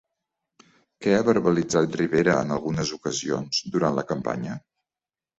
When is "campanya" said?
4.13-4.57